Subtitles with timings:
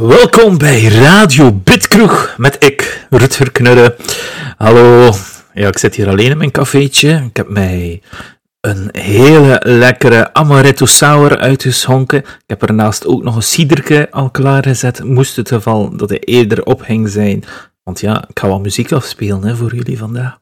[0.00, 3.96] Welkom bij Radio Bitkroeg met ik, Rutger Knudde.
[4.56, 5.12] Hallo.
[5.54, 7.24] Ja, ik zit hier alleen in mijn cafeetje.
[7.28, 8.02] Ik heb mij
[8.60, 12.18] een hele lekkere amaretto sour uitgeschonken.
[12.18, 15.04] Ik heb ernaast ook nog een ciderke al klaargezet.
[15.04, 17.44] Moest het geval dat hij eerder ophing zijn.
[17.82, 20.38] Want ja, ik ga wat muziek afspelen hè, voor jullie vandaag.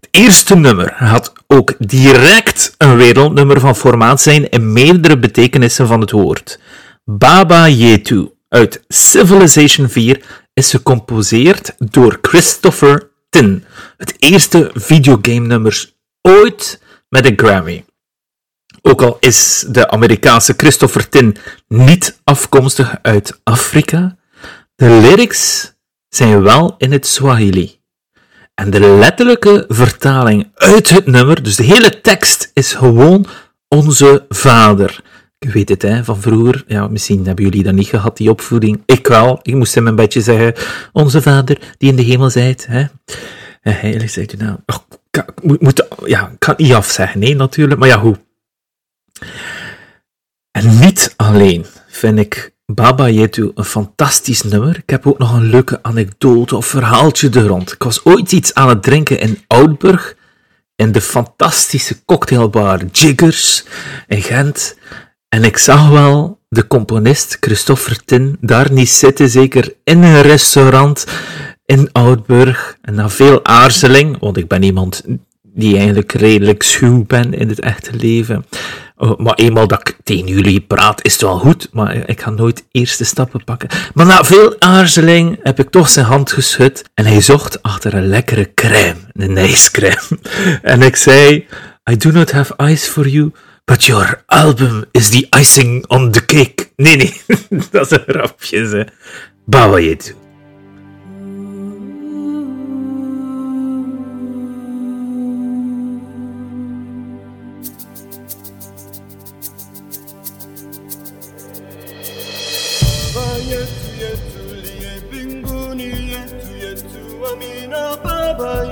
[0.00, 6.00] Het eerste nummer had ook direct een wereldnummer van formaat zijn in meerdere betekenissen van
[6.00, 6.60] het woord.
[7.04, 13.64] Baba Yetu uit Civilization 4 is gecomposeerd door Christopher Tin.
[13.96, 17.84] Het eerste videogame-nummer ooit met een Grammy.
[18.82, 21.36] Ook al is de Amerikaanse Christopher Tin
[21.68, 24.16] niet afkomstig uit Afrika,
[24.76, 25.72] de lyrics
[26.08, 27.80] zijn wel in het Swahili.
[28.54, 33.26] En de letterlijke vertaling uit het nummer, dus de hele tekst, is gewoon
[33.68, 35.00] onze vader.
[35.38, 36.64] Ik weet het, hè, van vroeger.
[36.66, 38.82] Ja, misschien hebben jullie dat niet gehad, die opvoeding.
[38.86, 39.38] Ik wel.
[39.42, 40.54] Ik moest hem een beetje zeggen,
[40.92, 42.66] onze vader die in de hemel zijt.
[42.66, 42.84] Hè.
[43.60, 44.56] En heilig zegt u nou.
[44.66, 44.76] Oh,
[45.42, 47.80] moet, moet, ja, ik kan niet afzeggen, nee, natuurlijk.
[47.80, 48.16] Maar ja, hoe?
[50.50, 54.76] En niet alleen vind ik Baba Yetu een fantastisch nummer.
[54.76, 57.72] Ik heb ook nog een leuke anekdote of verhaaltje er rond.
[57.72, 60.16] Ik was ooit iets aan het drinken in Oudburg,
[60.74, 63.64] in de fantastische cocktailbar Jiggers
[64.06, 64.76] in Gent.
[65.28, 71.06] En ik zag wel de componist Christopher Tin daar niet zitten, zeker in een restaurant
[71.64, 72.76] in Oudburg.
[72.82, 75.02] En na veel aarzeling, want ik ben iemand
[75.42, 78.44] die eigenlijk redelijk schuw ben in het echte leven.
[78.96, 82.30] Oh, maar eenmaal dat ik tegen jullie praat, is het wel goed, maar ik ga
[82.30, 83.68] nooit eerste stappen pakken.
[83.94, 88.06] Maar na veel aarzeling heb ik toch zijn hand geschud en hij zocht achter een
[88.08, 90.18] lekkere crème, een ijscrème.
[90.62, 91.46] En ik zei,
[91.90, 93.32] I do not have ice for you,
[93.66, 96.70] But your album is the icing on the cake.
[96.76, 97.20] Nee, nee,
[97.70, 98.86] dat is een grapje, toe.
[99.44, 100.14] Baba yetu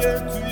[0.03, 0.44] yetu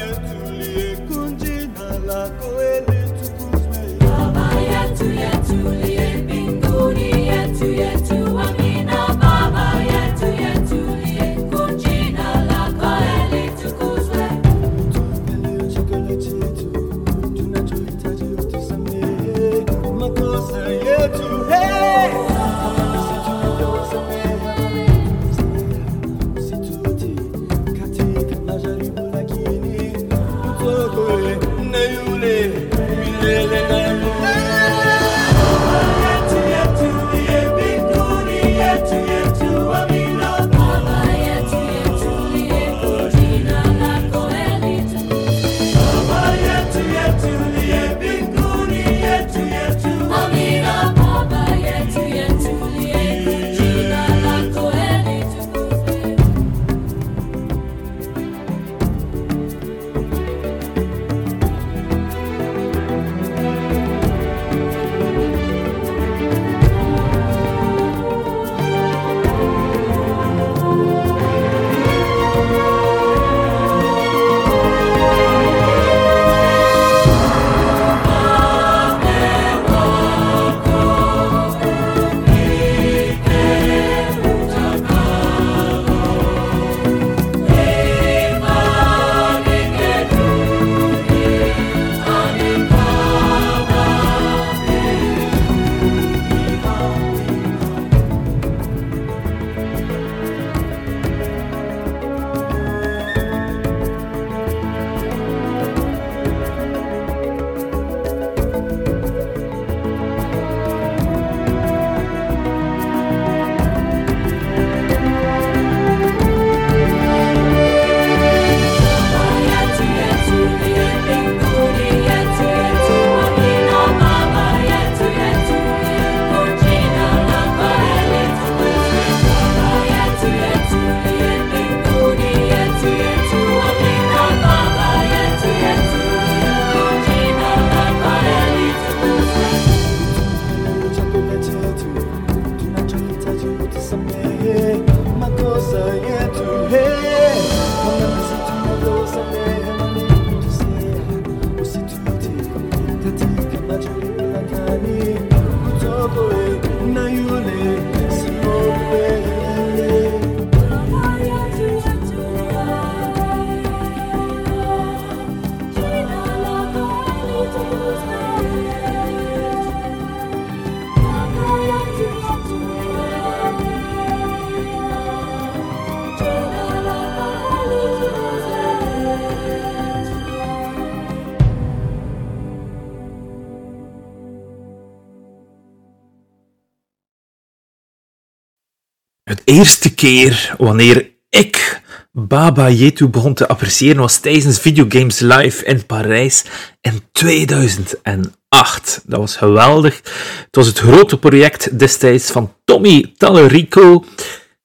[189.53, 191.81] eerste keer wanneer ik
[192.13, 196.45] Baba Yetu begon te appreciëren was tijdens Videogames Live in Parijs
[196.81, 199.03] in 2008.
[199.05, 199.97] Dat was geweldig.
[200.45, 204.05] Het was het grote project destijds van Tommy Tallarico,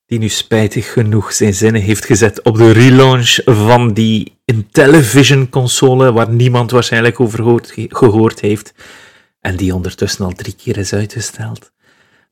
[0.06, 6.12] die nu spijtig genoeg zijn zinnen heeft gezet op de relaunch van die Intellivision console,
[6.12, 8.72] waar niemand waarschijnlijk over gehoord heeft,
[9.40, 11.72] en die ondertussen al drie keer is uitgesteld.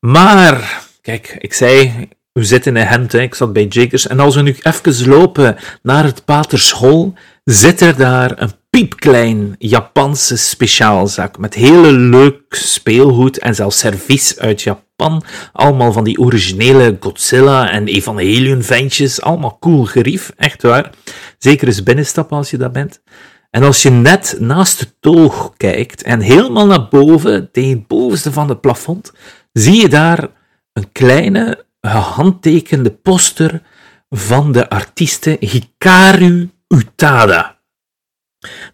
[0.00, 4.42] Maar, kijk, ik zei, we zitten in Gent, ik zat bij Jakers, en als we
[4.42, 11.92] nu even lopen naar het Paterschool, zit er daar een piepklein Japanse speciaalzak met hele
[11.92, 15.22] leuk speelgoed en zelfs servies uit Japan.
[15.52, 20.90] Allemaal van die originele Godzilla en Evangelion ventjes, allemaal cool gerief, echt waar.
[21.38, 23.02] Zeker eens binnenstappen als je dat bent.
[23.50, 28.48] En als je net naast het toog kijkt en helemaal naar boven, tegen bovenste van
[28.48, 29.12] het plafond,
[29.52, 30.28] zie je daar
[30.72, 33.62] een kleine gehandtekende poster
[34.10, 37.56] van de artieste Hikaru Utada.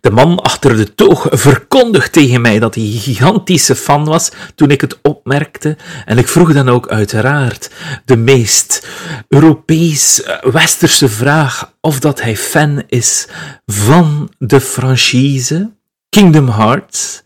[0.01, 4.71] De man achter de toog verkondigt tegen mij dat hij een gigantische fan was toen
[4.71, 5.77] ik het opmerkte.
[6.05, 7.71] En ik vroeg dan ook uiteraard
[8.05, 8.89] de meest
[9.29, 13.29] Europees-westerse vraag of dat hij fan is
[13.67, 15.73] van de franchise
[16.09, 17.23] Kingdom Hearts.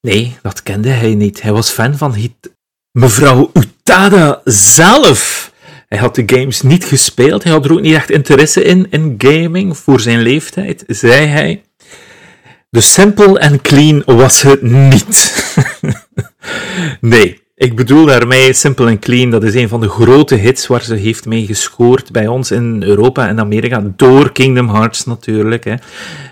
[0.00, 1.42] Nee, dat kende hij niet.
[1.42, 2.12] Hij was fan van
[3.00, 5.52] mevrouw Utada zelf.
[5.88, 9.14] Hij had de games niet gespeeld, hij had er ook niet echt interesse in, in
[9.18, 11.62] gaming, voor zijn leeftijd, zei hij.
[12.70, 15.44] Dus simpel en clean was het niet.
[17.00, 20.82] nee, ik bedoel daarmee Simple and Clean, dat is een van de grote hits waar
[20.82, 25.64] ze heeft mee gescoord bij ons in Europa en Amerika, door Kingdom Hearts natuurlijk.
[25.64, 25.74] Hè.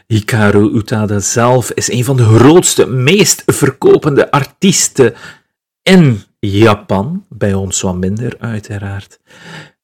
[0.06, 5.14] Hikaru Utada zelf is een van de grootste, meest verkopende artiesten
[5.82, 9.18] in Japan, bij ons wat minder uiteraard.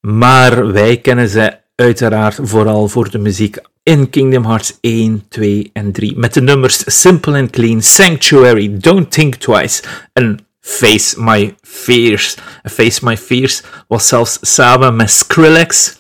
[0.00, 5.92] Maar wij kennen ze uiteraard vooral voor de muziek in Kingdom Hearts 1, 2 en
[5.92, 6.16] 3.
[6.16, 12.36] Met de nummers Simple and Clean, Sanctuary, Don't Think Twice en Face My Fears.
[12.62, 15.98] Face My Fears was zelfs samen met Skrillex.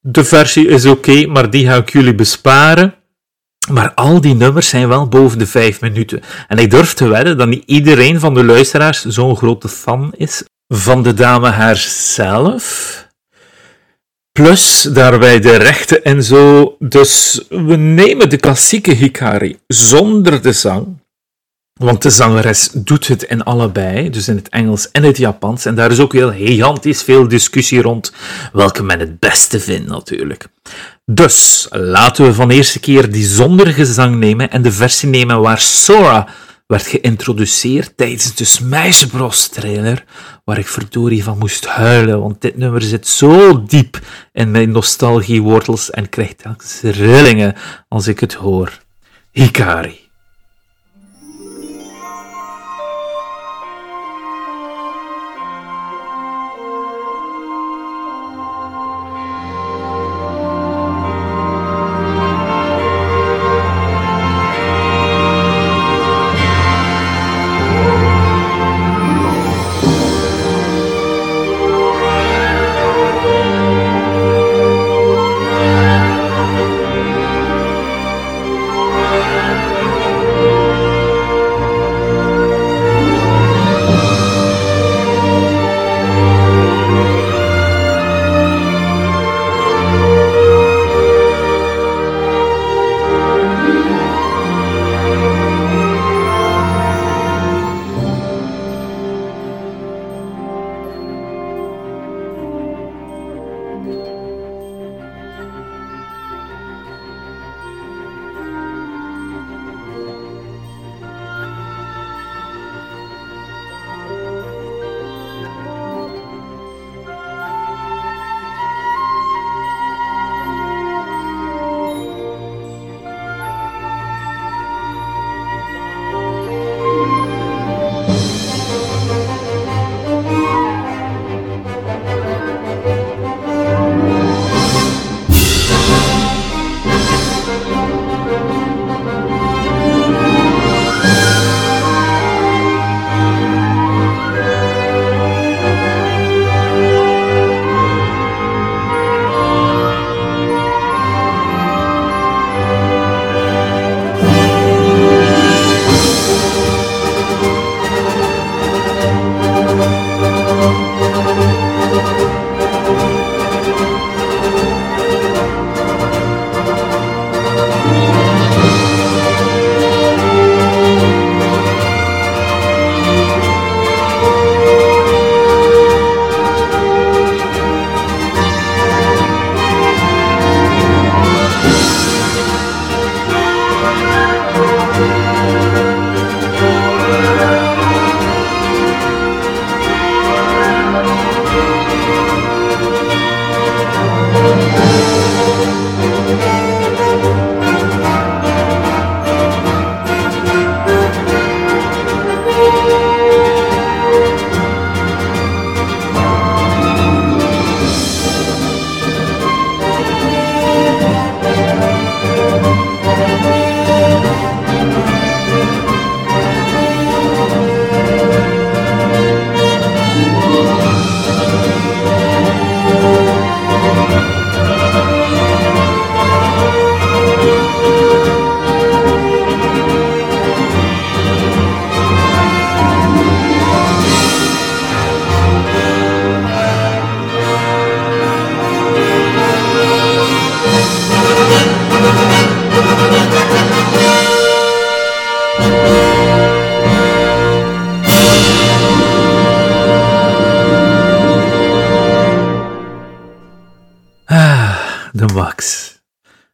[0.00, 2.94] De versie is oké, maar die ga ik jullie besparen.
[3.70, 6.22] Maar al die nummers zijn wel boven de vijf minuten.
[6.48, 10.42] En ik durf te wedden dat niet iedereen van de luisteraars zo'n grote fan is
[10.68, 13.08] van de dame haarzelf.
[14.32, 16.76] Plus daarbij de rechten en zo.
[16.78, 20.86] Dus we nemen de klassieke Hikari zonder de zang.
[21.80, 25.64] Want de zangeres doet het in allebei, dus in het Engels en het Japans.
[25.64, 28.12] En daar is ook heel gigantisch veel discussie rond
[28.52, 30.46] welke men het beste vindt, natuurlijk.
[31.04, 35.58] Dus laten we van eerste keer die zonder gezang nemen en de versie nemen waar
[35.60, 36.28] Sora
[36.66, 39.04] werd geïntroduceerd tijdens de Smash
[39.50, 40.04] trailer,
[40.44, 43.98] waar ik verdorie van moest huilen, want dit nummer zit zo diep
[44.32, 47.54] in mijn nostalgiewortels en krijgt telkens rillingen
[47.88, 48.78] als ik het hoor.
[49.32, 50.09] Hikari.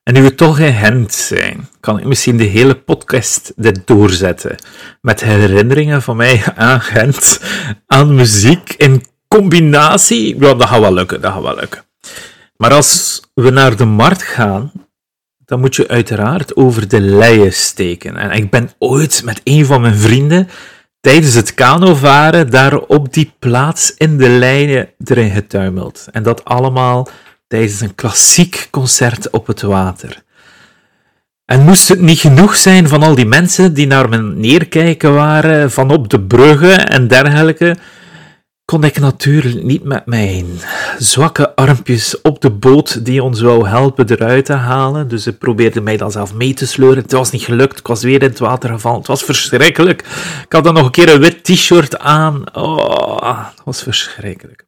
[0.07, 4.57] En nu we toch in Gent zijn, kan ik misschien de hele podcast dit doorzetten.
[5.01, 7.41] Met herinneringen van mij aan Gent,
[7.87, 10.41] aan muziek in combinatie.
[10.41, 11.85] Ja, dat gaat wel lukken, dat gaat wel lukken.
[12.57, 14.73] Maar als we naar de markt gaan,
[15.47, 18.17] dan moet je uiteraard over de leien steken.
[18.17, 20.49] En ik ben ooit met een van mijn vrienden
[21.01, 26.07] tijdens het kanovaren daar op die plaats in de leien erin getuimeld.
[26.11, 27.09] En dat allemaal
[27.49, 30.25] tijdens een klassiek concert op het water.
[31.45, 35.71] En moest het niet genoeg zijn van al die mensen die naar me neerkijken waren,
[35.71, 37.77] van op de bruggen en dergelijke,
[38.67, 40.47] kon ik natuurlijk niet met mijn
[40.99, 45.09] zwakke armpjes op de boot die ons wou helpen eruit te halen.
[45.09, 47.03] Dus ik probeerde mij dan zelf mee te sleuren.
[47.03, 48.99] Het was niet gelukt, ik was weer in het water gevallen.
[48.99, 50.01] Het was verschrikkelijk.
[50.45, 52.55] Ik had dan nog een keer een wit t-shirt aan.
[52.55, 54.67] Oh, dat was verschrikkelijk.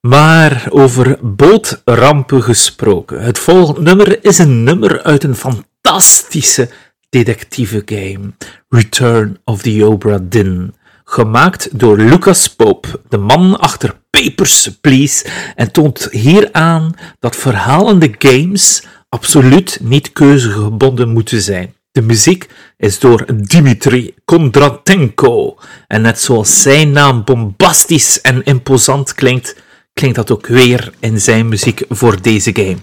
[0.00, 3.22] Maar over bootrampen gesproken.
[3.22, 6.68] Het volgende nummer is een nummer uit een fantastische
[7.08, 8.32] detectieve game,
[8.68, 10.74] Return of the Obra Dinn.
[11.04, 18.14] Gemaakt door Lucas Pope, de man achter Papers, Please, en toont hier aan dat verhalende
[18.18, 21.74] games absoluut niet keuzegebonden moeten zijn.
[21.92, 25.58] De muziek is door Dimitri Kondratenko.
[25.86, 29.56] En net zoals zijn naam bombastisch en imposant klinkt,
[29.92, 32.76] klinkt dat ook weer in zijn muziek voor deze game.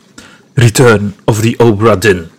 [0.54, 2.30] Return of the Obra Dinn.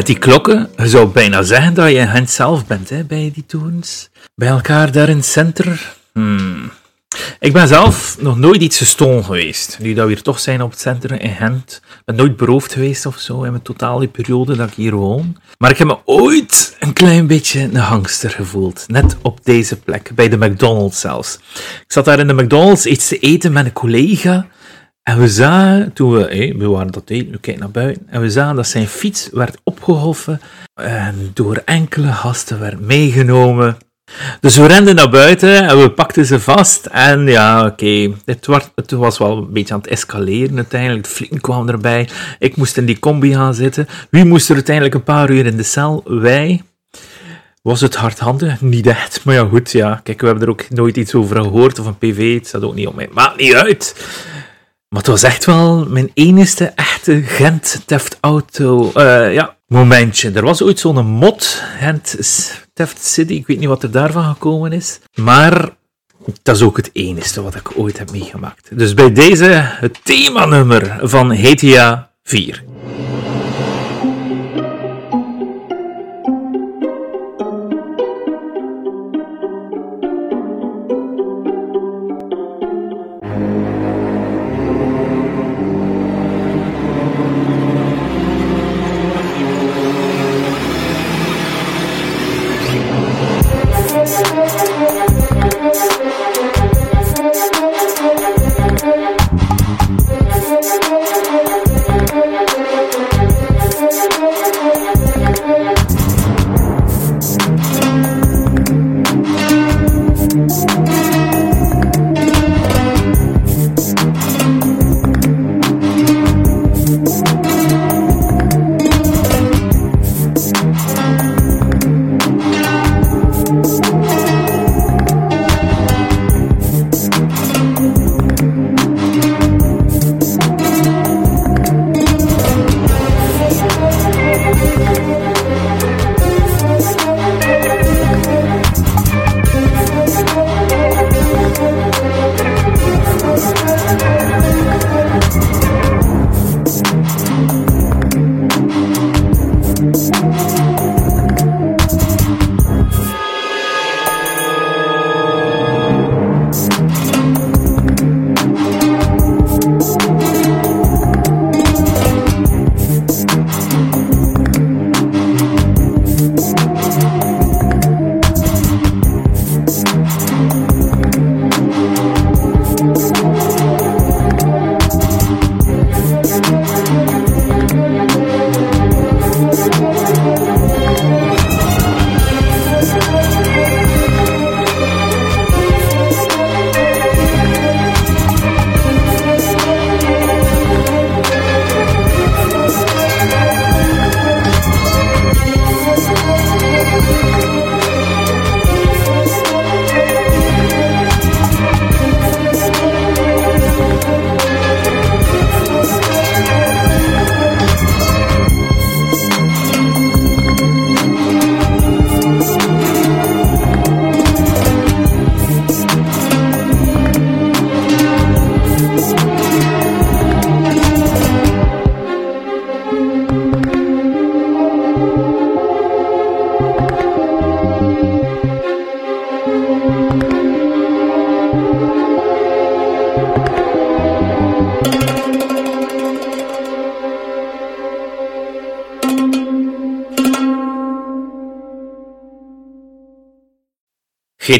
[0.00, 3.46] Met die klokken, je zou bijna zeggen dat je Gent zelf bent hè, bij die
[3.46, 4.10] torens.
[4.34, 5.94] Bij elkaar daar in het center.
[6.12, 6.70] Hmm.
[7.40, 9.78] Ik ben zelf nog nooit iets gestolen geweest.
[9.80, 11.80] Nu dat we hier toch zijn op het centrum in Gent.
[11.84, 15.36] Ik ben nooit beroofd geweest of zo in mijn totale periode dat ik hier woon.
[15.58, 18.84] Maar ik heb me ooit een klein beetje een hangster gevoeld.
[18.86, 21.38] Net op deze plek, bij de McDonald's zelfs.
[21.54, 24.46] Ik zat daar in de McDonald's iets te eten met een collega.
[25.02, 28.30] En we zagen, toen we, we waren dat eten, we kijken naar buiten, en we
[28.30, 30.40] zagen dat zijn fiets werd opgehoffen
[30.74, 33.76] en door enkele gasten werd meegenomen.
[34.40, 36.86] Dus we renden naar buiten en we pakten ze vast.
[36.86, 41.28] En ja, oké, het, het, was wel een beetje aan het escaleren uiteindelijk.
[41.30, 42.08] De kwamen erbij.
[42.38, 43.88] Ik moest in die combi gaan zitten.
[44.10, 46.02] Wie moest er uiteindelijk een paar uur in de cel?
[46.04, 46.62] Wij.
[47.62, 48.60] Was het hardhandig?
[48.60, 49.24] Niet echt.
[49.24, 50.00] Maar ja, goed, ja.
[50.04, 51.78] Kijk, we hebben er ook nooit iets over gehoord.
[51.78, 53.08] Of een PV, het staat ook niet op mij.
[53.12, 53.94] Maakt niet uit.
[54.90, 60.30] Maar het was echt wel mijn enige echte Gent Theft Auto uh, ja, momentje.
[60.30, 62.16] Er was ooit zo'n mod, Gent
[62.72, 63.32] Theft City.
[63.32, 65.00] Ik weet niet wat er daarvan gekomen is.
[65.14, 65.68] Maar
[66.42, 68.78] dat is ook het enige wat ik ooit heb meegemaakt.
[68.78, 72.64] Dus bij deze het themanummer van GTA 4.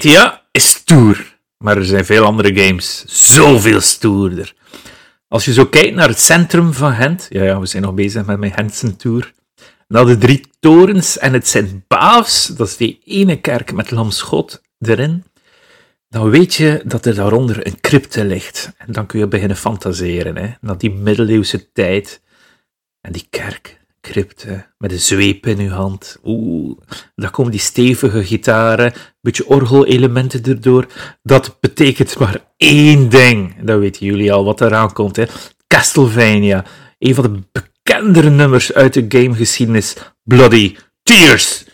[0.01, 4.55] GTA is stoer, maar er zijn veel andere games zoveel stoerder.
[5.29, 8.27] Als je zo kijkt naar het centrum van Gent, ja, ja we zijn nog bezig
[8.27, 9.33] met mijn Gentse tour,
[9.89, 15.25] naar de drie torens en het Sint-Baafs, dat is die ene kerk met lamschot erin,
[16.09, 18.73] dan weet je dat er daaronder een crypte ligt.
[18.79, 22.23] En dan kun je beginnen fantaseren, hè, naar die middeleeuwse tijd
[23.01, 26.19] en die kerk crypte, met een zweep in uw hand.
[26.25, 26.79] Oeh,
[27.15, 30.87] dan komen die stevige gitaren, een beetje orgelelementen erdoor.
[31.23, 33.55] Dat betekent maar één ding.
[33.63, 35.25] Dat weten jullie al wat eraan komt, hè.
[35.67, 36.65] Castlevania,
[36.99, 41.65] een van de bekendere nummers uit de gamegeschiedenis, Bloody Tears.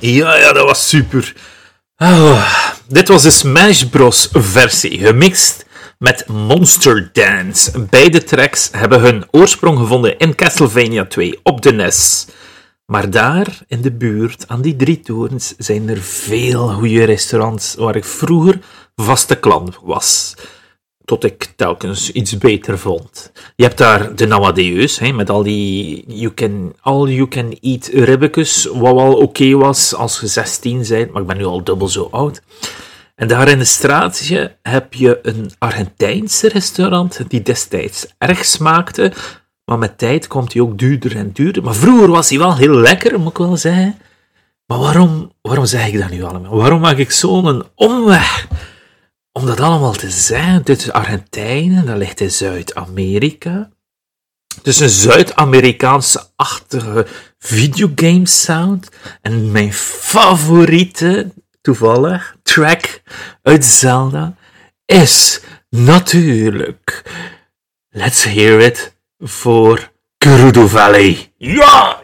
[0.00, 1.34] Ja, ja, dat was super.
[1.96, 2.54] Oh,
[2.86, 4.28] dit was de Smash Bros.
[4.32, 5.66] versie, gemixt
[5.98, 7.86] met Monster Dance.
[7.90, 12.26] Beide tracks hebben hun oorsprong gevonden in Castlevania 2 op de NES.
[12.86, 17.96] Maar daar, in de buurt, aan die drie torens, zijn er veel goede restaurants waar
[17.96, 18.58] ik vroeger
[18.96, 20.34] vaste klant was
[21.08, 23.32] tot ik telkens iets beter vond.
[23.56, 27.86] Je hebt daar de Namadeus, hè, met al die you can, all you can eat
[27.92, 31.88] ribbekes, wat wel oké was als je 16 bent, maar ik ben nu al dubbel
[31.88, 32.42] zo oud.
[33.14, 39.12] En daar in de straatje heb je een Argentijnse restaurant die destijds erg smaakte,
[39.64, 41.62] maar met tijd komt hij ook duurder en duurder.
[41.62, 43.98] Maar vroeger was hij wel heel lekker, moet ik wel zeggen.
[44.66, 46.56] Maar waarom, waarom zeg ik dat nu allemaal?
[46.56, 48.46] Waarom maak ik zo'n omweg?
[49.38, 50.62] Om dat allemaal te zijn.
[50.62, 53.70] Dit is Argentinië, dat ligt in Zuid-Amerika.
[54.62, 57.06] Dus een Zuid-Amerikaanse-achtige
[57.38, 58.88] videogame sound.
[59.22, 63.02] En mijn favoriete, toevallig, track
[63.42, 64.34] uit Zelda
[64.84, 67.02] is natuurlijk
[67.88, 71.32] Let's Hear It voor Gerudo Valley.
[71.36, 72.00] Ja!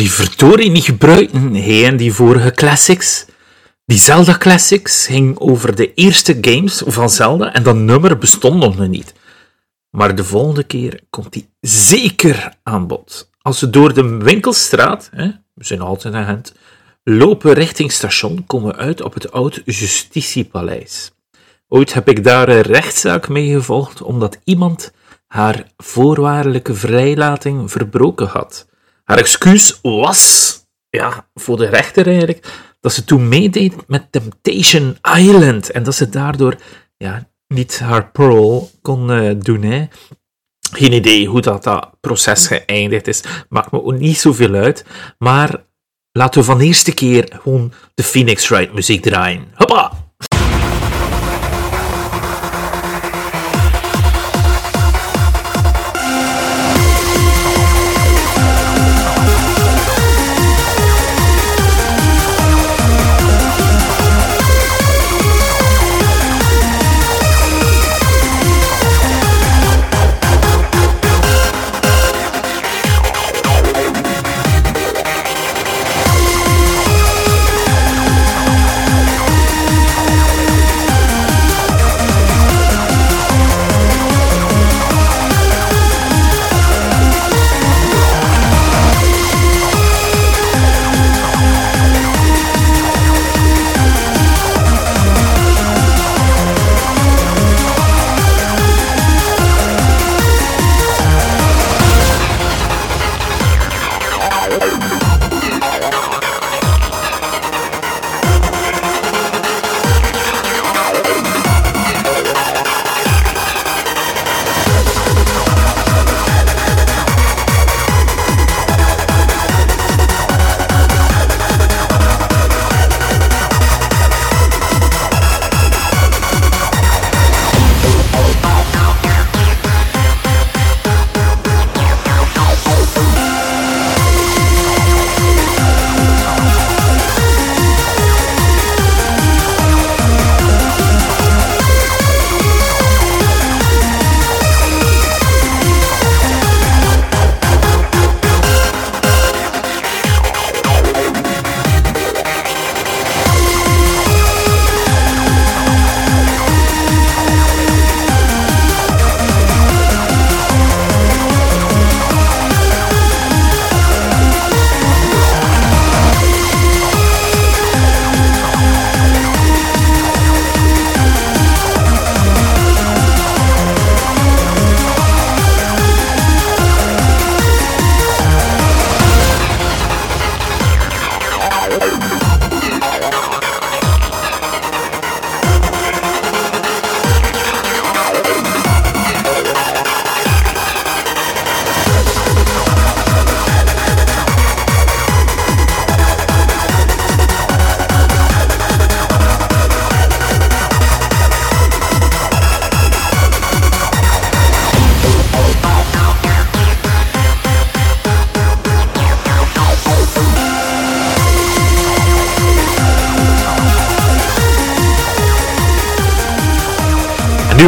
[0.00, 3.26] Die vertoring niet gebruiken, hij en die vorige classics.
[3.84, 8.88] Die Zelda Classics ging over de eerste games van Zelda en dat nummer bestond nog
[8.88, 9.14] niet.
[9.90, 13.30] Maar de volgende keer komt die zeker aan bod.
[13.42, 16.54] Als we door de winkelstraat, hè, we zijn altijd aan hand,
[17.04, 21.10] lopen richting station, komen we uit op het oud justitiepaleis.
[21.68, 24.92] Ooit heb ik daar een rechtszaak mee gevolgd omdat iemand
[25.26, 28.68] haar voorwaardelijke vrijlating verbroken had.
[29.10, 30.54] Haar excuus was,
[30.88, 32.46] ja, voor de rechter eigenlijk,
[32.80, 36.56] dat ze toen meedeed met Temptation Island en dat ze daardoor
[36.96, 39.62] ja, niet haar Pearl kon uh, doen.
[39.62, 39.86] Hè.
[40.72, 43.22] Geen idee hoe dat, dat proces geëindigd is.
[43.48, 44.84] Maakt me ook niet zoveel uit.
[45.18, 45.64] Maar
[46.12, 49.48] laten we van de eerste keer gewoon de Phoenix Wright muziek draaien.
[49.54, 49.79] Hoppa!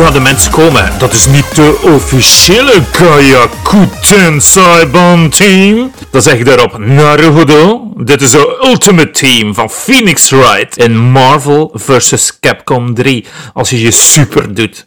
[0.03, 0.99] Gaan de mensen komen.
[0.99, 5.93] Dat is niet de officiële Kayakuten Saiban team.
[6.11, 7.93] Dan zeg ik daarop Naruhodo.
[7.97, 12.41] Dit is de ultimate team van Phoenix Wright in Marvel vs.
[12.41, 13.27] Capcom 3.
[13.53, 14.87] Als je je super doet.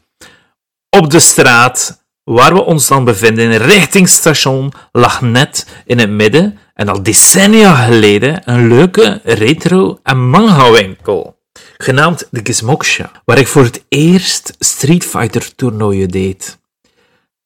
[0.89, 6.59] Op de straat waar we ons dan bevinden, richting station, lag net in het midden
[6.73, 11.34] en al decennia geleden een leuke retro- en manga-winkel,
[11.77, 16.59] genaamd de Gizmoksha, waar ik voor het eerst Street Fighter toernooien deed.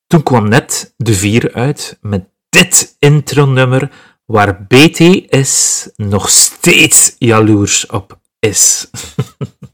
[0.07, 3.91] Toen kwam net de 4 uit met dit intro-nummer
[4.25, 8.89] waar BTS nog steeds jaloers op is.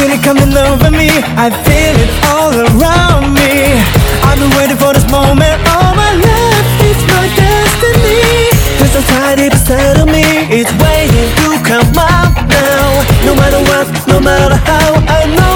[0.00, 1.08] feel coming over me.
[1.36, 3.76] I feel it all around me.
[4.24, 6.68] I've been waiting for this moment all my life.
[6.88, 8.48] It's my destiny.
[8.80, 9.04] There's a
[9.36, 10.24] deep inside of me.
[10.48, 12.86] It's waiting to come out now.
[13.28, 14.88] No matter what, no matter how
[15.18, 15.49] I know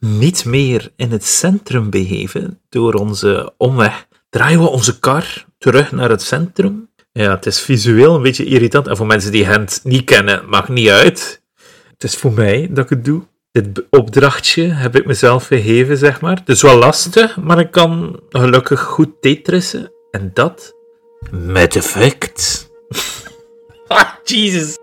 [0.00, 6.10] niet meer in het centrum begeven door onze omweg, draaien we onze kar terug naar
[6.10, 6.90] het centrum.
[7.12, 8.88] Ja, het is visueel een beetje irritant.
[8.88, 11.42] En voor mensen die Gent niet kennen, maakt niet uit.
[11.92, 13.22] Het is voor mij dat ik het doe.
[13.52, 16.36] Dit opdrachtje heb ik mezelf gegeven, zeg maar.
[16.36, 19.92] Het is wel lastig, maar ik kan gelukkig goed tetrissen.
[20.10, 20.74] En dat
[21.30, 22.70] met effect.
[23.88, 24.81] ah, Jesus.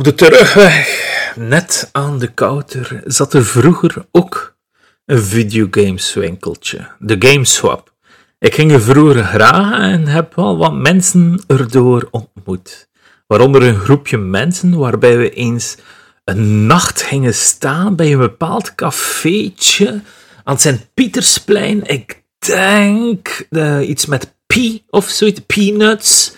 [0.00, 4.56] Op de terugweg, net aan de kouter, zat er vroeger ook
[5.06, 7.94] een videogameswinkeltje, de GameSwap.
[8.38, 12.88] Ik ging er vroeger graag en heb wel wat mensen erdoor ontmoet.
[13.26, 15.76] Waaronder een groepje mensen waarbij we eens
[16.24, 20.00] een nacht gingen staan bij een bepaald cafeetje
[20.44, 21.86] aan Sint-Pietersplein.
[21.86, 24.54] Ik denk uh, iets met P
[24.90, 26.32] of zoiets, Peanuts.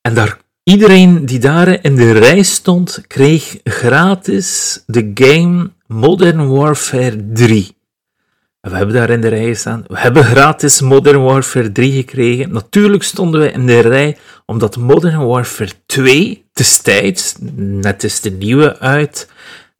[0.00, 7.32] En daar, iedereen die daar in de rij stond, kreeg gratis de game Modern Warfare
[7.32, 7.76] 3.
[8.60, 9.84] En we hebben daar in de rij gestaan.
[9.86, 12.52] We hebben gratis Modern Warfare 3 gekregen.
[12.52, 18.78] Natuurlijk stonden we in de rij omdat Modern Warfare 2 destijds, net is de nieuwe
[18.78, 19.28] uit,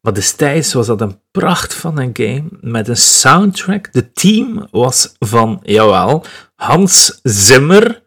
[0.01, 3.93] maar destijds was dat een pracht van een game met een soundtrack.
[3.93, 6.25] De team was van, jawel,
[6.55, 8.03] Hans Zimmer.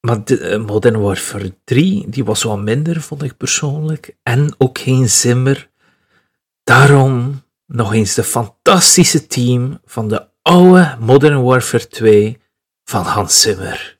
[0.00, 4.16] Maar de, eh, Modern Warfare 3, die was wat minder, vond ik persoonlijk.
[4.22, 5.70] En ook geen Zimmer.
[6.64, 12.38] Daarom nog eens de fantastische team van de oude Modern Warfare 2
[12.84, 13.99] van Hans Zimmer.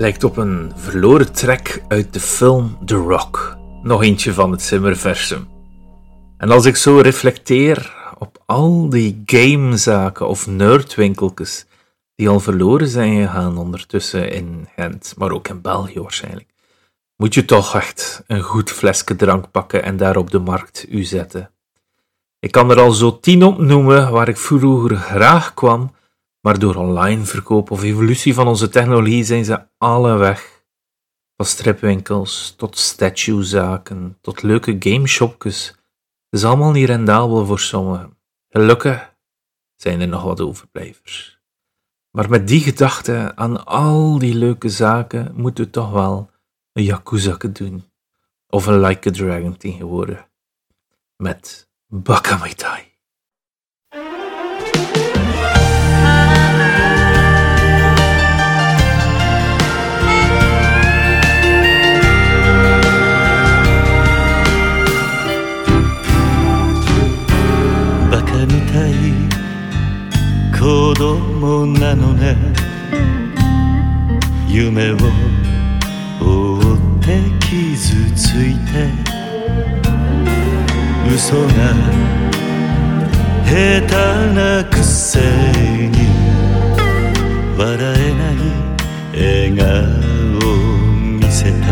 [0.00, 3.56] Lijkt op een verloren track uit de film The Rock.
[3.82, 5.48] Nog eentje van het Zimmerversum.
[6.36, 11.66] En als ik zo reflecteer op al die gamezaken of nerdwinkeltjes
[12.14, 16.48] die al verloren zijn gegaan ondertussen in Gent, maar ook in België waarschijnlijk,
[17.16, 21.02] moet je toch echt een goed flesje drank pakken en daar op de markt u
[21.02, 21.50] zetten.
[22.38, 25.94] Ik kan er al zo tien opnoemen waar ik vroeger graag kwam,
[26.40, 30.64] maar door online verkoop of evolutie van onze technologie zijn ze alle weg.
[31.36, 35.66] Van stripwinkels tot statuezaken tot leuke gameshopjes.
[35.66, 38.18] Het is allemaal niet rendabel voor sommigen.
[38.48, 39.14] Gelukkig
[39.76, 41.40] zijn er nog wat overblijvers.
[42.10, 46.30] Maar met die gedachte aan al die leuke zaken moeten we toch wel
[46.72, 47.84] een yakuza doen.
[48.48, 50.28] Of een Like a Dragon tegenwoordig.
[51.16, 52.89] Met Bakamaitai.
[70.90, 72.36] 子供なのね。
[74.48, 74.96] 夢を
[76.20, 78.90] 追って傷ついて。
[81.14, 81.48] 嘘が
[83.44, 83.94] 下手
[84.34, 85.94] なくせに。
[87.56, 88.36] 笑えない
[89.14, 89.68] 笑顔
[90.38, 90.52] を
[91.20, 91.66] 見せた。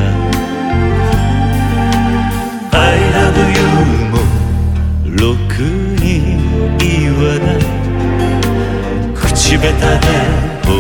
[2.71, 2.79] I
[3.11, 3.67] love you
[4.13, 4.17] も
[5.17, 5.88] ろく
[9.61, 10.07] べたで
[10.65, 10.71] ほ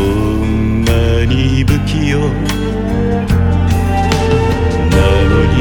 [0.44, 0.90] んま
[1.24, 2.20] に不器用。
[2.20, 2.24] な
[5.30, 5.56] のに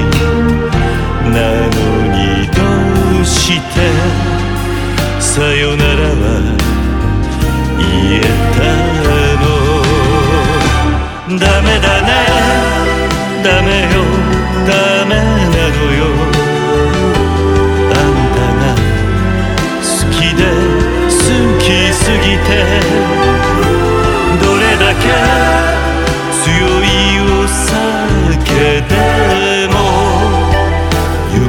[1.34, 1.36] な
[1.68, 1.78] の
[2.13, 2.57] にど
[3.22, 3.76] うして。
[5.20, 6.26] さよならは
[7.80, 7.86] 言
[8.18, 8.22] え
[8.55, 8.57] た
[9.41, 9.45] の。
[11.39, 12.09] ダメだね。
[13.43, 13.86] ダメ。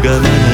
[0.08, 0.47] gonna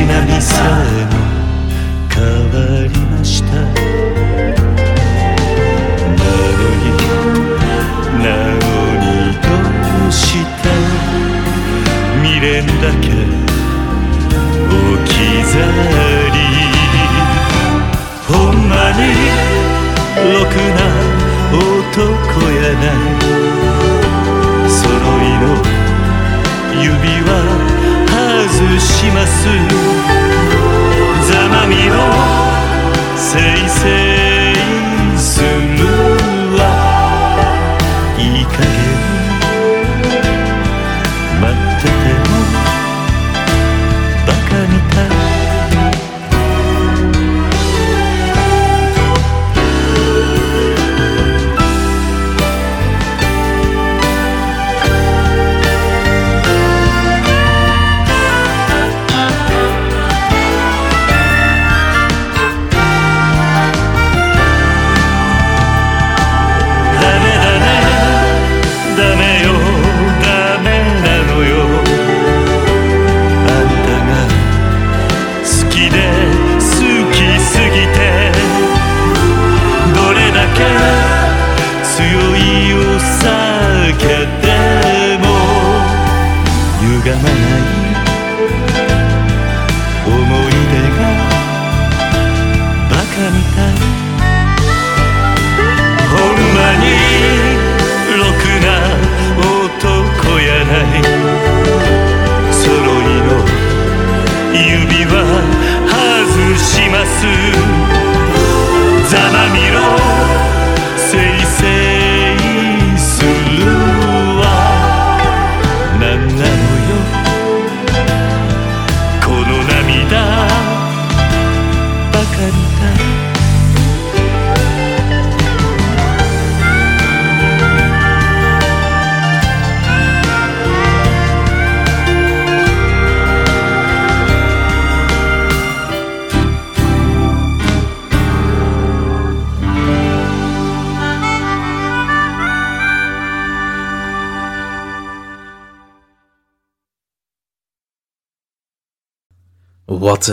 [0.00, 0.59] Krishna Bisa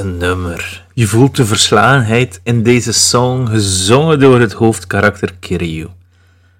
[0.03, 0.85] nummer.
[0.93, 5.87] Je voelt de verslagenheid in deze song, gezongen door het hoofdkarakter Kiryu.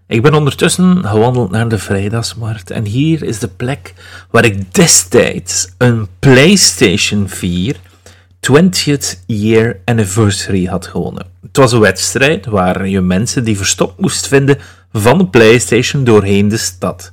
[0.08, 3.94] Ik ben ondertussen gewandeld naar de Vrijdagsmarkt en hier is de plek
[4.32, 7.76] waar ik destijds een PlayStation 4
[8.52, 11.26] 20th Year Anniversary had gewonnen.
[11.42, 14.58] Het was een wedstrijd waar je mensen die verstopt moest vinden
[14.92, 17.12] van de PlayStation doorheen de stad.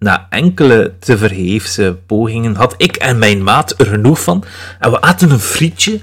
[0.00, 4.44] Na enkele te vergeefse pogingen had ik en mijn maat er genoeg van
[4.78, 6.00] en we aten een frietje.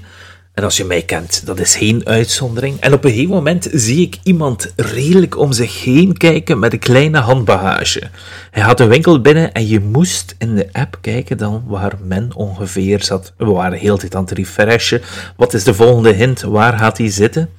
[0.54, 2.80] En als je mij kent, dat is geen uitzondering.
[2.80, 6.78] En op een gegeven moment zie ik iemand redelijk om zich heen kijken met een
[6.78, 8.02] kleine handbagage.
[8.50, 12.30] Hij had een winkel binnen en je moest in de app kijken dan waar men
[12.34, 13.32] ongeveer zat.
[13.36, 15.00] We waren heel de tijd aan het refreshen.
[15.36, 16.42] Wat is de volgende hint?
[16.42, 17.50] Waar gaat hij zitten?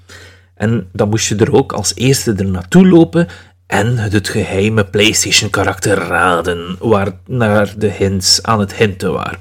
[0.60, 3.28] En dan moest je er ook als eerste er naartoe lopen
[3.70, 9.40] en het geheime PlayStation-karakter raden, waar naar de hints aan het hinten waren.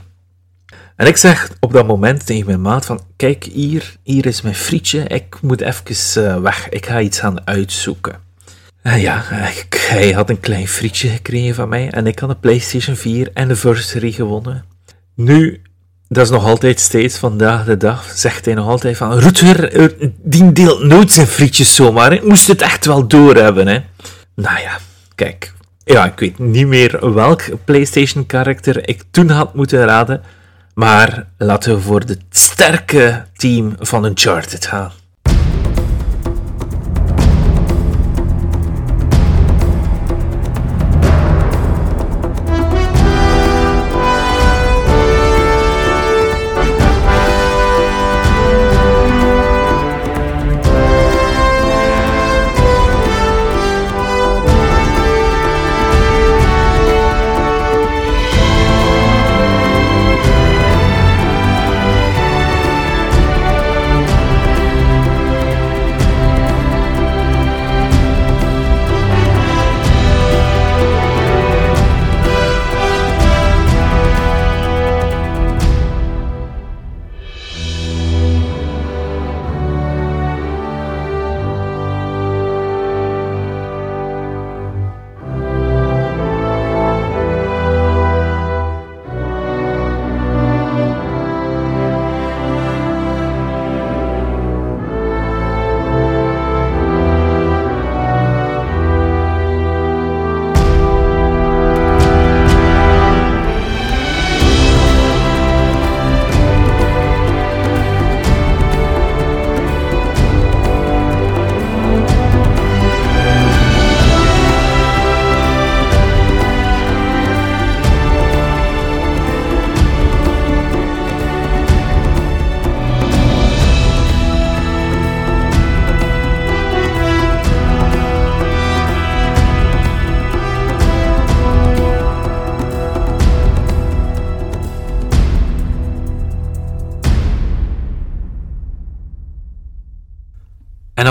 [0.96, 4.54] En ik zeg op dat moment tegen mijn maat van, kijk hier, hier is mijn
[4.54, 8.20] frietje, ik moet even uh, weg, ik ga iets gaan uitzoeken.
[8.82, 9.22] En ja,
[9.88, 14.12] hij had een klein frietje gekregen van mij en ik had een PlayStation 4 Anniversary
[14.12, 14.64] gewonnen.
[15.14, 15.62] Nu,
[16.08, 20.52] dat is nog altijd steeds vandaag de dag, zegt hij nog altijd van, Rutger, die
[20.52, 23.80] deelt nooit zijn frietjes zomaar, ik moest het echt wel doorhebben, hè.
[24.40, 24.78] Nou ja,
[25.14, 25.52] kijk,
[25.84, 30.22] ja, ik weet niet meer welk PlayStation-karakter ik toen had moeten raden,
[30.74, 34.92] maar laten we voor het sterke team van Uncharted gaan.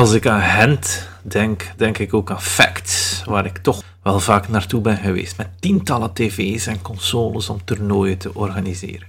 [0.08, 4.47] Als ik aan Gent denk, denk ik ook aan Facts, waar ik toch wel vaak
[4.47, 9.08] naartoe ben geweest, met tientallen tv's en consoles om toernooien te organiseren.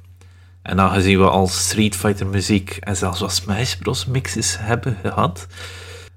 [0.63, 5.47] En aangezien we al Street Fighter muziek en zelfs wat Smash Bros mixes hebben gehad,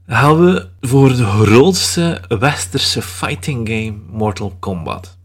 [0.07, 5.17] gaan we voor de grootste westerse fighting game Mortal Kombat.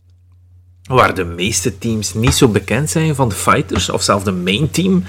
[0.83, 4.71] Waar de meeste teams niet zo bekend zijn van de fighters, of zelfs de main
[4.71, 5.05] team,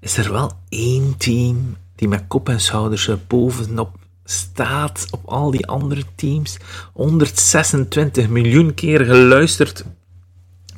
[0.00, 5.66] is er wel één team die met kop en schouders bovenop staat op al die
[5.66, 6.56] andere teams.
[6.92, 9.84] 126 miljoen keer geluisterd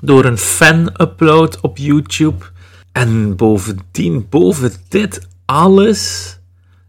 [0.00, 2.44] door een fan-upload op YouTube.
[2.92, 6.36] En bovendien, boven dit alles,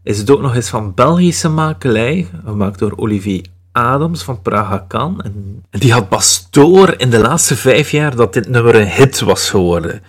[0.02, 5.20] is het ook nog eens van Belgische makelij, gemaakt door Olivier Adams van Praga Kan.
[5.22, 9.20] En die had pas door in de laatste vijf jaar dat dit nummer een hit
[9.20, 10.02] was geworden.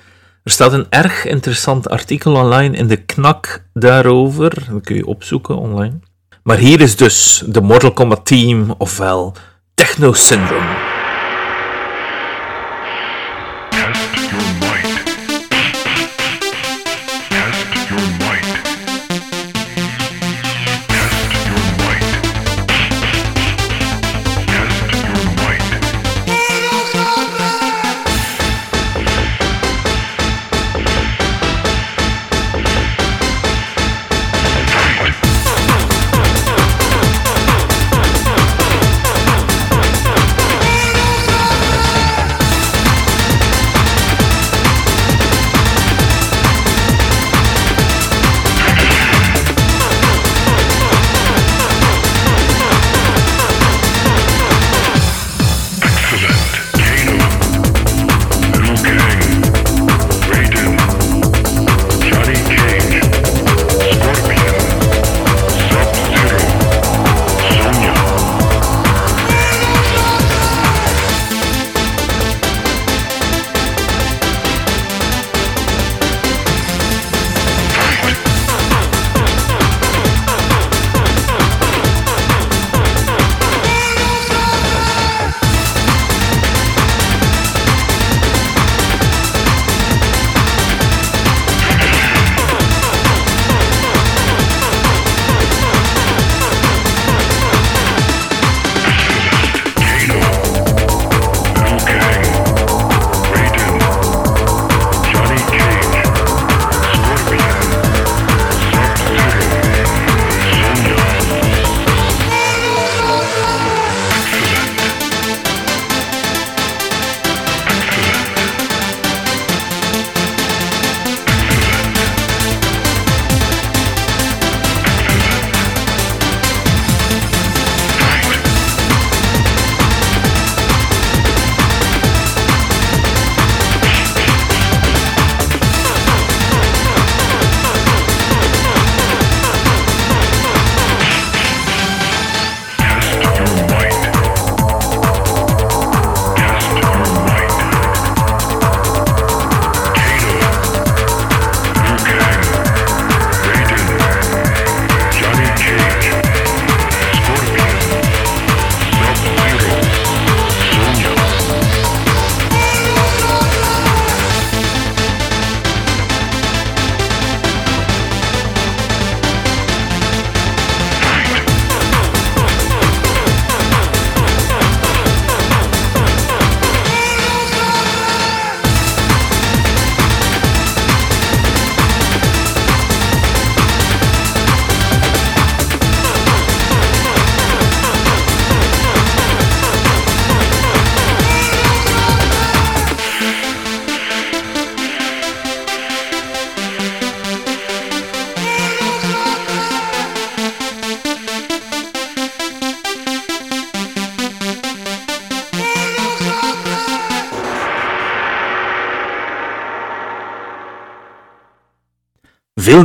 [0.44, 4.66] Er staat een erg interessant artikel online in de knak daarover.
[4.70, 6.00] Dat kun je opzoeken online.
[6.44, 9.36] Maar hier is dus de Mortal Kombat Team, ofwel
[9.74, 10.93] Techno Syndrome.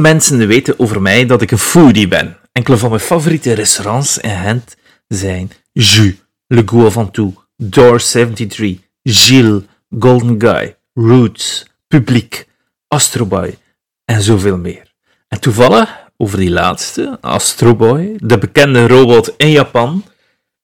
[0.01, 2.37] Mensen weten over mij dat ik een foodie ben.
[2.53, 4.77] Enkele van mijn favoriete restaurants in Gent
[5.09, 6.15] zijn Jus,
[6.47, 9.63] Le Goût Avant Tout, Door 73, Gilles,
[9.99, 12.47] Golden Guy, Roots, Publiek,
[12.89, 13.59] Astroboy
[14.05, 14.95] en zoveel meer.
[15.29, 20.05] En toevallig, over die laatste, Astroboy, de bekende robot in Japan,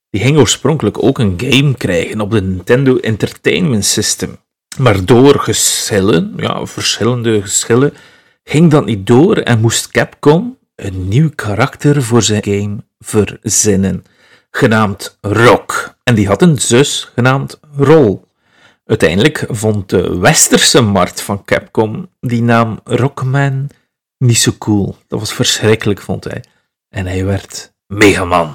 [0.09, 4.37] die ging oorspronkelijk ook een game krijgen op de Nintendo Entertainment System.
[4.77, 7.93] Maar door geschillen, ja, verschillende geschillen,
[8.49, 14.03] ging dat niet door en moest Capcom een nieuw karakter voor zijn game verzinnen,
[14.51, 15.97] genaamd Rock.
[16.03, 18.19] En die had een zus genaamd Roll.
[18.85, 23.69] Uiteindelijk vond de westerse markt van Capcom die naam Rockman
[24.17, 24.97] niet zo cool.
[25.07, 26.43] Dat was verschrikkelijk, vond hij.
[26.89, 28.53] En hij werd Megaman.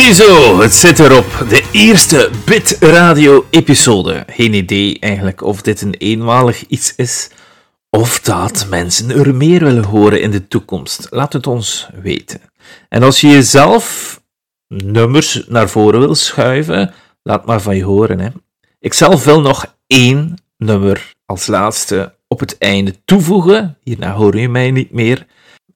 [0.00, 1.44] Ziezo, het zit erop.
[1.48, 4.24] De eerste Bit Radio episode.
[4.26, 7.30] Geen idee eigenlijk of dit een eenmalig iets is
[7.90, 11.06] of dat mensen er meer willen horen in de toekomst.
[11.10, 12.40] Laat het ons weten.
[12.88, 14.20] En als je jezelf
[14.68, 18.20] nummers naar voren wil schuiven, laat maar van je horen.
[18.20, 18.28] Hè.
[18.78, 23.78] Ik zelf wil nog één nummer als laatste op het einde toevoegen.
[23.82, 25.26] Hierna hoor je mij niet meer.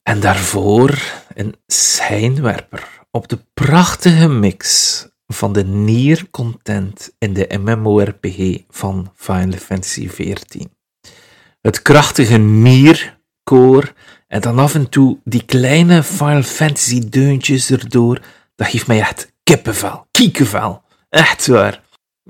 [0.03, 1.01] En daarvoor
[1.35, 9.59] een schijnwerper op de prachtige mix van de Nier content in de MMORPG van Final
[9.59, 10.65] Fantasy XIV.
[11.61, 13.93] Het krachtige Nier koor
[14.27, 18.21] en dan af en toe die kleine Final Fantasy deuntjes erdoor,
[18.55, 20.81] dat geeft mij echt kippenvel, kiekenvel.
[21.09, 21.81] Echt waar.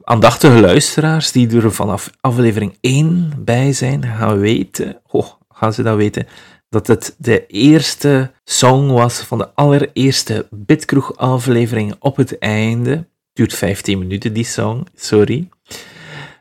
[0.03, 5.95] Aandachtige luisteraars die er vanaf aflevering 1 bij zijn, gaan weten, oh, gaan ze dat
[5.95, 6.27] weten,
[6.75, 13.07] dat het de eerste song was van de allereerste Bitkroeg aflevering op het einde.
[13.33, 15.49] Duurt 15 minuten die song, sorry.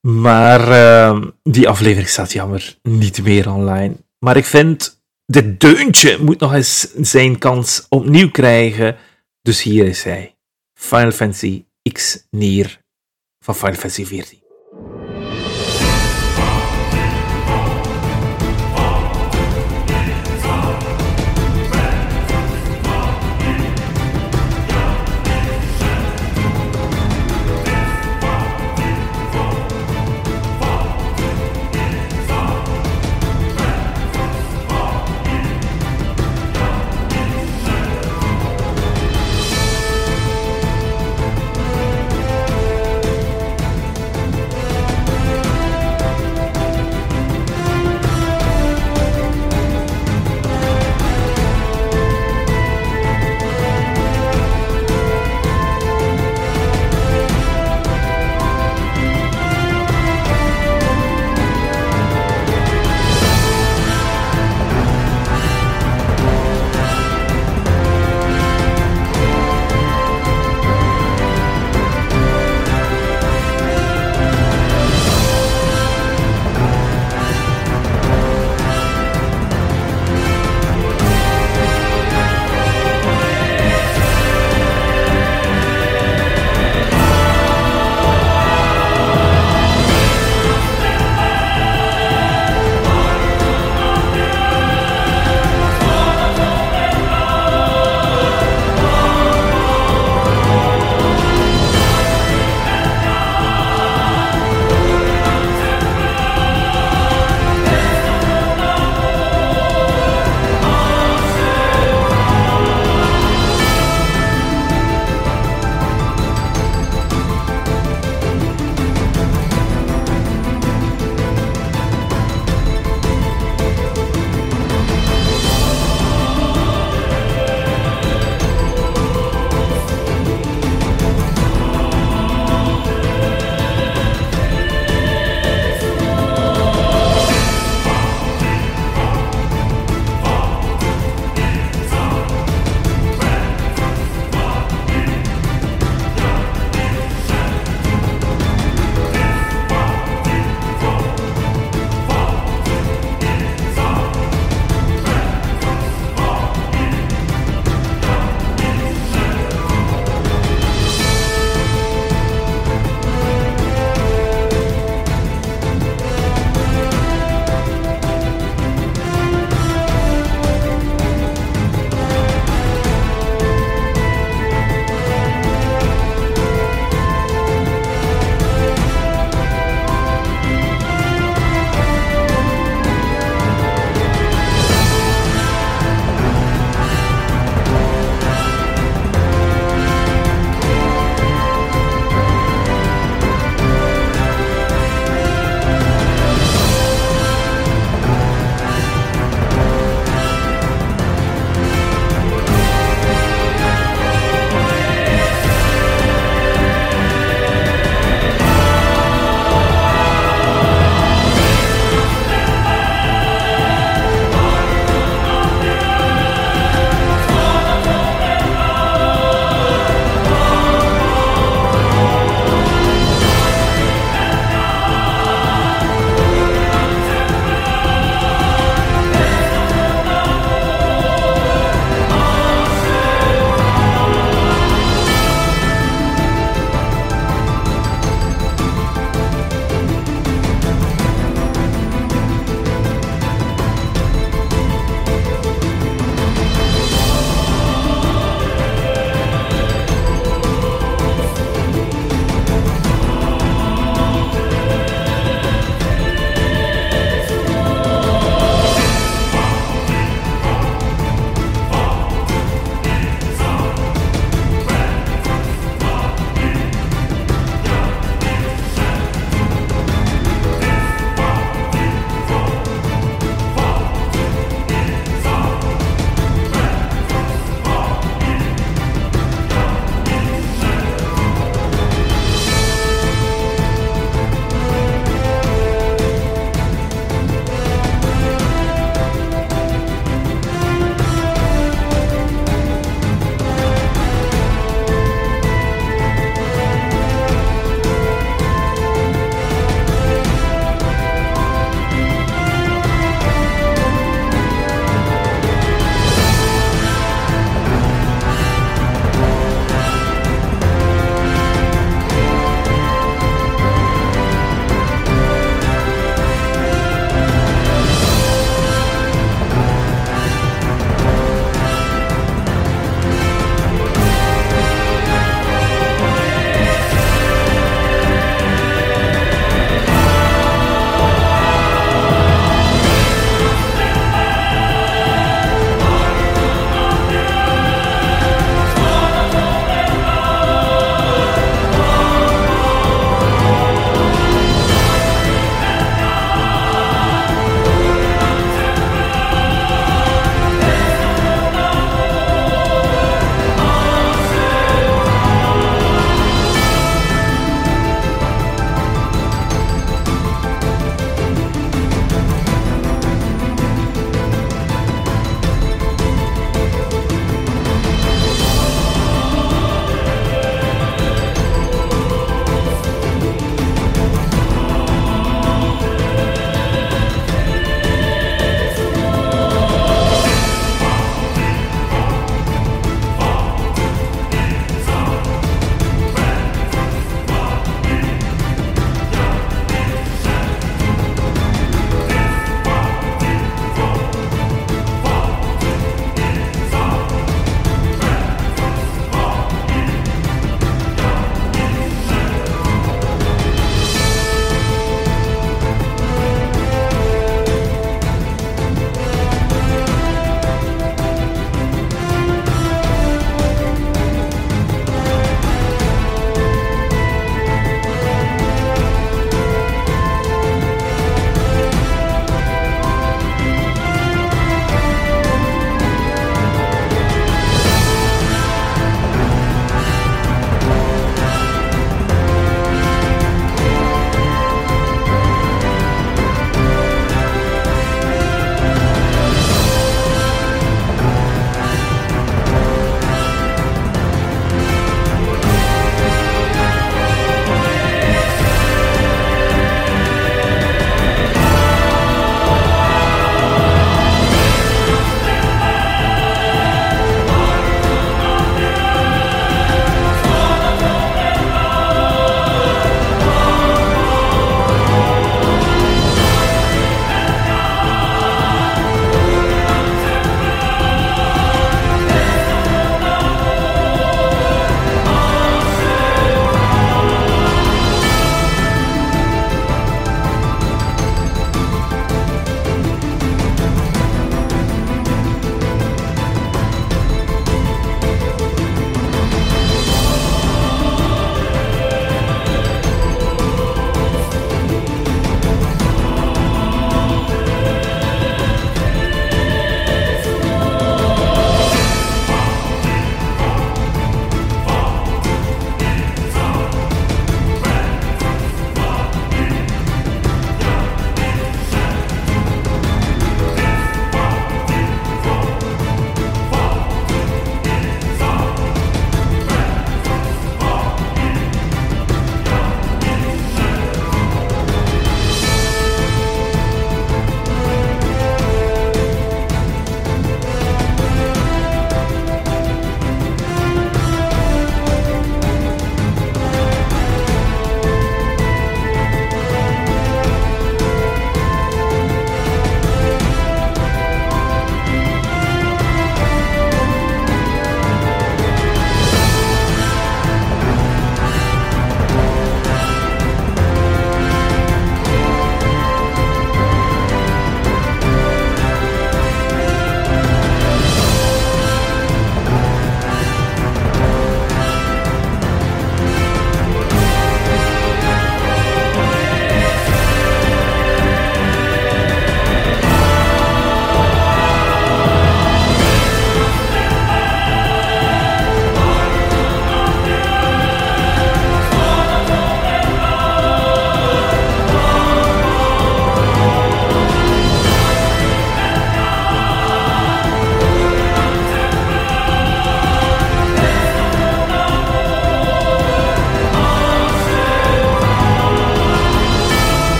[0.00, 3.96] Maar uh, die aflevering staat jammer niet meer online.
[4.18, 8.96] Maar ik vind, dit deuntje moet nog eens zijn kans opnieuw krijgen.
[9.42, 10.36] Dus hier is hij.
[10.74, 12.80] Final Fantasy X Nier
[13.44, 14.39] van Final Fantasy 14.